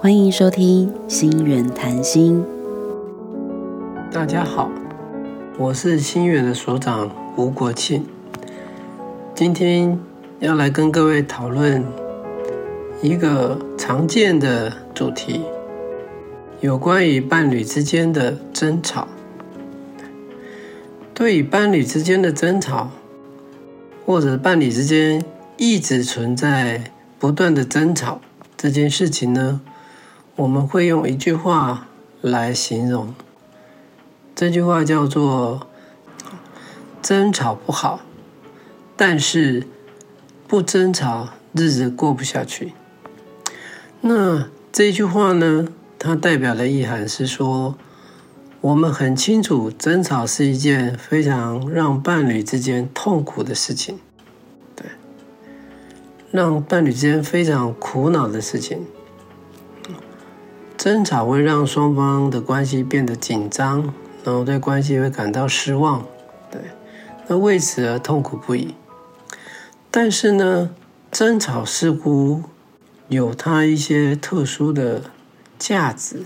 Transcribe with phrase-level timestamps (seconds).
[0.00, 2.44] 欢迎收听心远谈心。
[4.10, 4.68] 大家好，
[5.58, 8.04] 我是心远的所长吴国庆，
[9.34, 10.00] 今天
[10.40, 11.84] 要来跟各位讨论
[13.00, 15.42] 一个常见的主题，
[16.60, 19.06] 有关于伴侣之间的争吵。
[21.14, 22.90] 对于伴侣之间的争吵，
[24.04, 25.24] 或者伴侣之间
[25.58, 28.20] 一直存在不断的争吵
[28.62, 29.62] 这件事情呢，
[30.36, 31.88] 我们会用一句话
[32.20, 33.14] 来形容。
[34.34, 35.66] 这句话叫做
[37.00, 38.00] “争吵不好”，
[38.98, 39.66] 但是
[40.46, 42.74] 不争吵日子过不下去。
[44.02, 45.68] 那这句话呢，
[45.98, 47.78] 它代表的意涵是说。
[48.62, 53.98] 我们很清楚，争吵是一件非常让伴侣之间痛苦的事情，
[56.30, 58.86] 让伴侣之间非常苦恼的事情。
[60.76, 63.92] 争吵会让双方的关系变得紧张，
[64.24, 66.06] 然后对关系会感到失望，
[66.50, 66.60] 对，
[67.26, 68.74] 那为此而痛苦不已。
[69.90, 70.70] 但是呢，
[71.10, 72.44] 争吵似乎
[73.08, 75.02] 有它一些特殊的
[75.58, 76.24] 价值。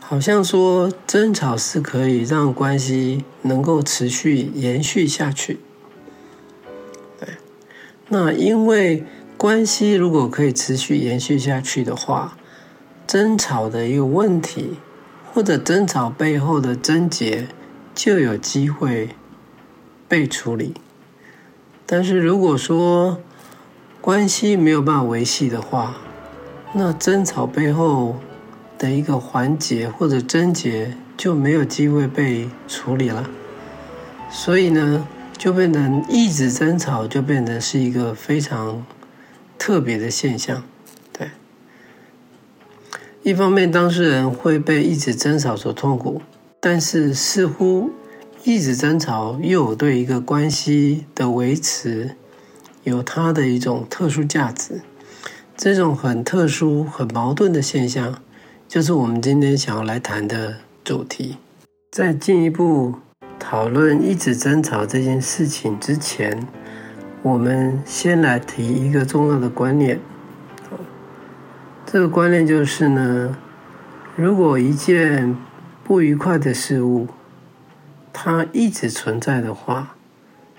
[0.00, 5.58] 好像说争吵是可以让关系能够持续延续下去，
[8.08, 9.04] 那因为
[9.36, 12.36] 关系如果可以持续延续下去的话，
[13.06, 14.78] 争吵的一个问题
[15.32, 17.48] 或者争吵背后的症结
[17.94, 19.10] 就有机会
[20.08, 20.74] 被处理。
[21.86, 23.18] 但是如果说
[24.00, 25.96] 关系没有办法维系的话，
[26.72, 28.16] 那争吵背后。
[28.76, 33.30] 的一个环节或者症结就没有机会被处理了，
[34.28, 38.84] 所以呢，就变成一直争吵，就变成是一个非常
[39.58, 40.62] 特别的现象。
[41.12, 41.30] 对，
[43.22, 46.22] 一方面当事人会被一直争吵所痛苦，
[46.60, 47.90] 但是似乎
[48.44, 52.16] 一直争吵又有对一个关系的维持
[52.84, 54.80] 有它的一种特殊价值，
[55.56, 58.20] 这种很特殊、很矛盾的现象。
[58.66, 61.36] 就是我们今天想要来谈的主题。
[61.92, 62.94] 再进一步
[63.46, 66.48] 讨论一直争吵这件事情之前，
[67.20, 70.00] 我们先来提一个重要的观念。
[71.84, 73.36] 这个观念就是呢，
[74.16, 75.36] 如果一件
[75.84, 77.08] 不愉快的事物
[78.14, 79.94] 它一直存在的话，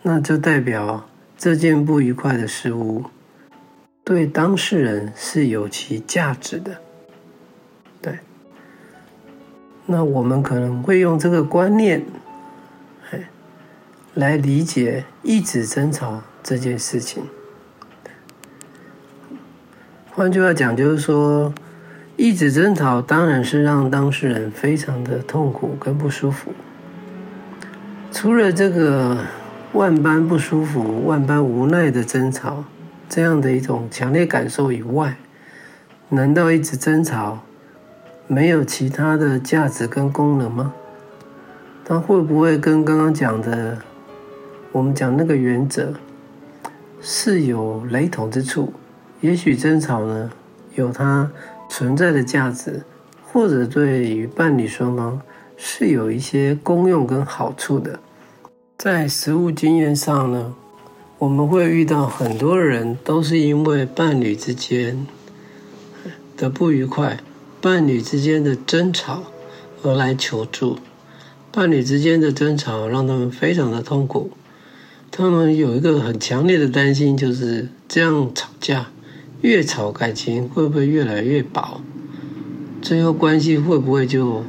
[0.00, 3.04] 那就代表这件不愉快的事物
[4.02, 6.78] 对当事人是有其价值的。
[8.00, 8.20] 对
[9.84, 12.02] 那我们可能会用这个观念，
[14.14, 17.22] 来理解一直争吵这件事情。
[20.10, 21.54] 换句话讲，就是说，
[22.16, 26.52] 一直争吵当然是让当事人非常的痛苦跟不舒服。
[28.12, 29.24] 除了这个
[29.72, 32.64] 万般不舒服、万般无奈的争吵
[33.08, 35.16] 这样的一种强烈感受以外，
[36.08, 37.40] 难道一直争吵？
[38.26, 40.72] 没有其他的价值跟功能吗？
[41.84, 43.78] 它会不会跟刚刚讲的，
[44.72, 45.94] 我们讲那个原则
[47.00, 48.72] 是有雷同之处？
[49.20, 50.30] 也许争吵呢
[50.76, 51.30] 有它
[51.68, 52.84] 存在的价值，
[53.32, 55.20] 或者对于伴侣双方
[55.56, 57.98] 是有一些功用跟好处的。
[58.78, 60.54] 在实物经验上呢，
[61.18, 65.06] 我们会遇到很多人都是因为伴侣之间
[66.36, 67.18] 的不愉快。
[67.60, 69.24] 伴侣之间的争吵
[69.82, 70.78] 而来求助，
[71.52, 74.30] 伴侣之间的争吵让他们非常的痛苦。
[75.20, 78.90] 他们有一个很强烈的担心，就是这样吵架，
[79.42, 81.82] 越吵感情会不会越来越薄？
[82.80, 84.42] 最后关系会不会就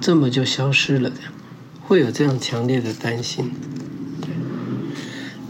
[0.00, 1.08] 这么就消失了？
[1.08, 1.32] 这样
[1.86, 3.52] 会有这样强烈的担心。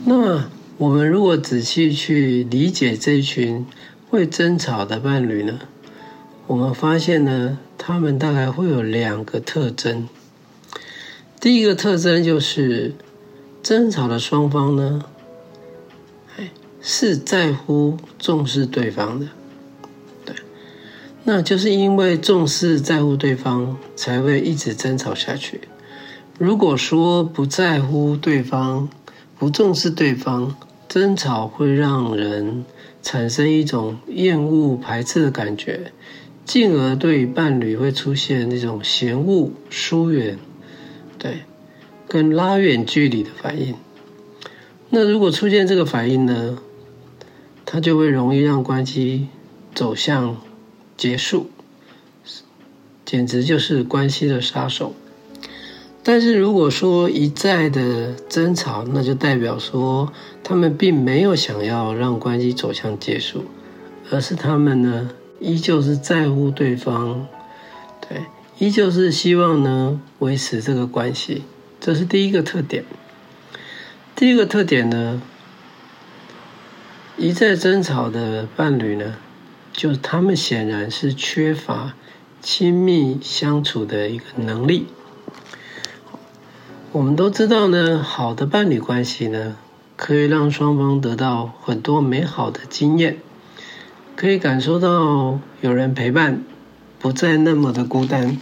[0.05, 3.65] 那，我们如果仔细去理解这群
[4.11, 5.61] 会争吵的伴侣呢？
[6.47, 10.07] 我们发现呢，他们大概会有两个特征。
[11.41, 12.93] 第一个特征就是
[13.63, 15.05] 争吵的双方呢，
[16.37, 16.51] 哎，
[16.81, 19.27] 是在乎重视对方的，
[20.25, 20.35] 对，
[21.25, 25.61] 那就是因为重视在乎对方，才会一直争吵下去。
[26.39, 28.89] 如果说不在乎对方，
[29.39, 30.57] 不重视对方，
[30.89, 32.65] 争吵会让人
[33.03, 35.93] 产生一种厌恶、排斥的感觉。
[36.45, 40.39] 进而对伴侣会出现那种嫌恶、疏远，
[41.19, 41.43] 对，
[42.09, 43.75] 跟拉远距离的反应。
[44.91, 46.59] 那如果出现这个反应呢，
[47.67, 49.29] 它就会容易让关系
[49.75, 50.39] 走向
[50.97, 51.51] 结束，
[53.05, 54.95] 简直就是关系的杀手。
[56.03, 60.11] 但是如果说一再的争吵，那就代表说
[60.43, 63.45] 他们并没有想要让关系走向结束，
[64.11, 67.27] 而是他们呢依旧是在乎对方，
[68.01, 68.23] 对，
[68.59, 71.43] 依旧是希望呢维持这个关系，
[71.81, 72.85] 这是第一个特点。
[74.15, 75.23] 第一个特点呢，
[77.17, 79.15] 一再争吵的伴侣呢，
[79.73, 81.95] 就他们显然是缺乏
[82.43, 84.87] 亲密相处的一个能力。
[86.91, 89.57] 我们都知道呢，好的伴侣关系呢，
[89.95, 93.19] 可以让双方得到很多美好的经验，
[94.17, 96.43] 可以感受到有人陪伴，
[96.99, 98.37] 不再那么的孤单。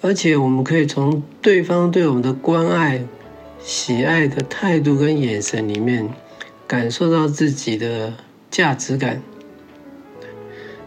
[0.00, 3.04] 而且我们可以从对方对我们的关爱、
[3.58, 6.08] 喜爱的态度跟眼神里面，
[6.66, 8.14] 感受到自己的
[8.50, 9.22] 价值感。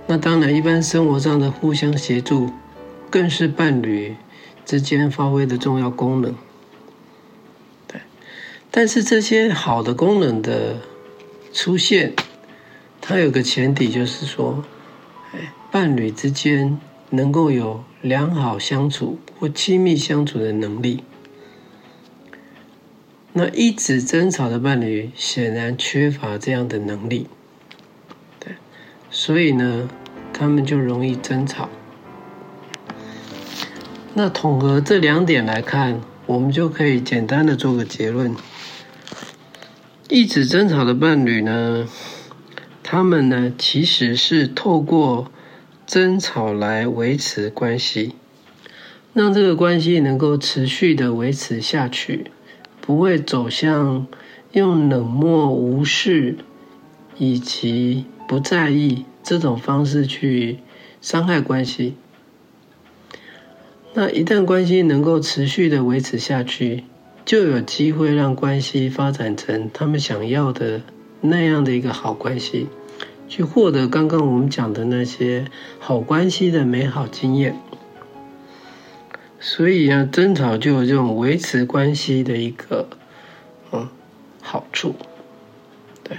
[0.07, 2.49] 那当然，一般生活上的互相协助，
[3.09, 4.15] 更是伴侣。
[4.65, 6.33] 之间发挥的重要功能，
[7.85, 7.99] 对，
[8.71, 10.77] 但是这些好的功能的
[11.51, 12.13] 出现，
[13.01, 14.63] 它有个前提，就是说，
[15.33, 16.79] 哎，伴侣之间
[17.09, 21.05] 能够有良好相处或亲密相处的能力。
[23.31, 27.27] 那一直争吵的伴侣显然缺乏这样的能力，
[28.39, 28.55] 对，
[29.09, 29.89] 所以呢，
[30.33, 31.69] 他们就容易争吵。
[34.13, 38.35] 那统合这两点来看，我们就可以简单的做个结论：
[40.09, 41.87] 一直争吵的伴侣呢，
[42.83, 45.31] 他们呢其实是透过
[45.93, 48.15] 争吵来维持关系，
[49.13, 52.31] 让这个关系能够持续的维持下去，
[52.81, 54.07] 不会走向
[54.53, 56.37] 用冷漠、无视
[57.19, 60.57] 以及不在意这种方式去
[60.99, 61.93] 伤害关系。
[63.93, 66.85] 那一旦关系能够持续的维持下去，
[67.23, 70.81] 就有机会让关系发展成他们想要的
[71.21, 72.67] 那样的一个好关系，
[73.27, 75.45] 去获得刚刚我们讲的那些
[75.79, 77.59] 好关系的美好经验。
[79.39, 82.87] 所以呢，争吵就有这种维持关系的一个
[83.71, 83.89] 嗯
[84.41, 84.95] 好处。
[86.03, 86.17] 对，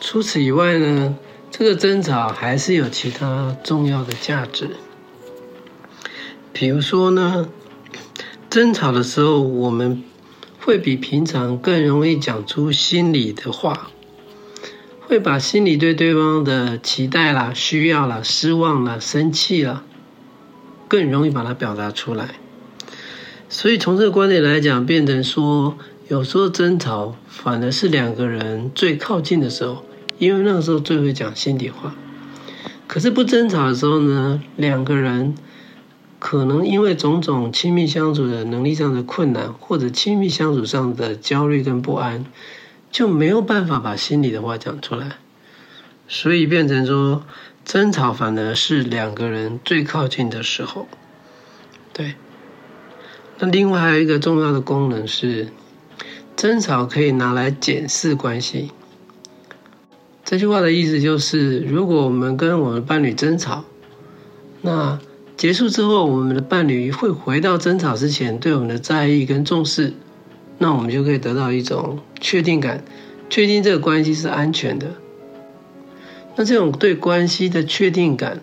[0.00, 1.16] 除此以外呢，
[1.50, 4.70] 这个争吵还是有其他重要的价值。
[6.52, 7.48] 比如说呢，
[8.48, 10.04] 争吵的时候，我们
[10.60, 13.90] 会比平常更容易讲出心里的话，
[15.12, 19.82] 会把心里对对方的期待啦、需要啦、失望啦、生气啦，
[20.88, 22.30] 更容易把它表达出来。
[23.50, 25.76] 所以从这个观点来讲，变成说，
[26.08, 29.84] 有时候争吵反而是两个人最靠近的时候，
[30.18, 31.94] 因为那个时候最会讲心里话。
[32.86, 35.34] 可是不争吵的时候呢，两个人。
[36.18, 42.24] 可能因为种种亲密相处的能力上的困难，或者亲密相处上的焦虑跟不安，
[42.92, 45.16] 就没有办法把心里的话讲出来，
[46.06, 47.24] 所以变成说
[47.64, 50.86] 争吵反而是两个人最靠近的时候。
[51.94, 52.14] 对，
[53.38, 55.48] 那另外还有一个重要的功能是，
[56.36, 58.70] 争吵可以拿来检视关系。
[60.24, 63.64] 这句话的意思就是，如果我们跟我们伴侣争吵，
[64.60, 64.98] 那
[65.36, 69.92] 结束之后，我们的伴侣会回到争吵之前对我们的在意跟重视，
[70.58, 72.84] 那我们就可以得到一种确定感，
[73.28, 74.88] 确定这个关系是安全的。
[76.36, 78.40] 那这种对关系的确定感，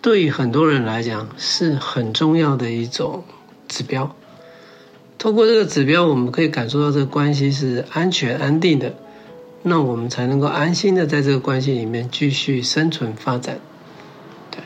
[0.00, 3.24] 对于很多人来讲是很重要的一种
[3.66, 4.14] 指标。
[5.18, 8.94] 通过这个指标，我们可以感受到这个关系是安全安定的，
[9.64, 13.58] 那我们才能够安心的在这个关系里面继续生存发展。
[14.52, 14.60] 对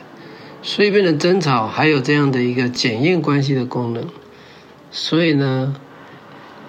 [0.61, 4.07] 所以变成争吵，还有这样的一个检验关系的功能。
[4.91, 5.75] 所以呢，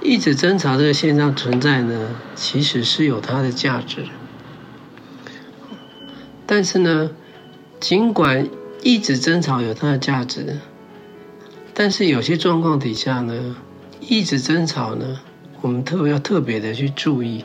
[0.00, 4.06] 一直争吵这个现象存在呢，其实是有它的价值。
[6.46, 7.10] 但是呢，
[7.80, 8.48] 尽管
[8.82, 10.58] 一直争吵有它的价值，
[11.72, 13.56] 但是有些状况底下呢，
[14.00, 15.20] 一直争吵呢，
[15.62, 17.44] 我们特别要特别的去注意。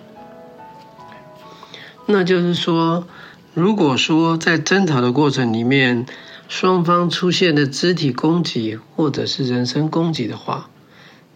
[2.07, 3.07] 那就是说，
[3.53, 6.05] 如果说在争吵的过程里面，
[6.49, 10.69] 双方出现的肢体攻击或者是人身攻击的话，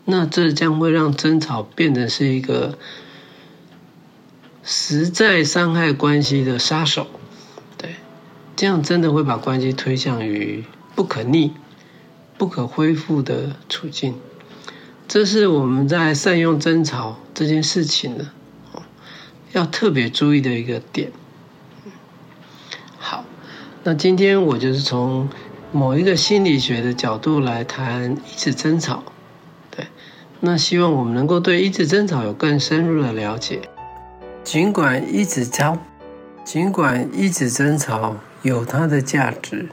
[0.05, 2.77] 那这将会让争吵变成是一个
[4.63, 7.07] 实在伤害关系的杀手。
[7.77, 7.95] 对，
[8.55, 11.53] 这样真的会把关系推向于不可逆、
[12.37, 14.19] 不可恢复的处境。
[15.07, 18.31] 这是我们在善用争吵这件事情呢，
[19.51, 21.11] 要特别注意的一个点。
[22.97, 23.25] 好
[23.83, 25.29] 那今天我就是从
[25.71, 29.03] 某一个心理学的角度来谈一次争吵，
[30.45, 33.61] 那希望我们能够对一直争吵有更深入的了解。
[34.43, 35.79] 尽管一直争，
[36.43, 39.69] 尽管一直争吵有它的价值，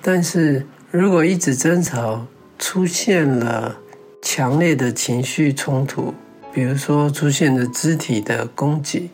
[0.00, 2.24] 但是如果一直争吵
[2.58, 3.76] 出现了
[4.22, 6.14] 强烈的情绪冲突，
[6.50, 9.10] 比如说出现了肢体的攻击，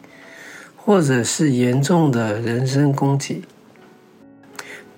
[0.76, 3.42] 或者是严重的人身攻击。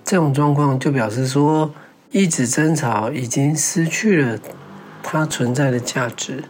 [0.05, 1.73] 这种状况就表示说，
[2.11, 4.39] 一直争吵已经失去了
[5.09, 6.43] 它存在的价值，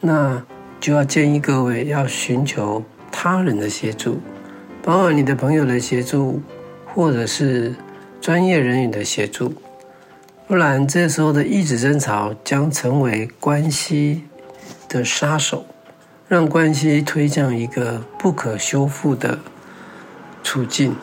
[0.00, 0.42] 那
[0.80, 4.18] 就要建议各位要寻求他人的协助，
[4.82, 6.42] 包括你的朋友的协助，
[6.92, 7.76] 或者是
[8.20, 9.54] 专业人员的协助，
[10.48, 14.24] 不然这时候的一直争吵将成为关系
[14.88, 15.64] 的杀手，
[16.26, 19.38] 让关系推向一个不可修复的
[20.42, 20.96] 处境。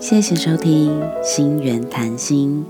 [0.00, 2.66] 谢谢收听《心源谈心》。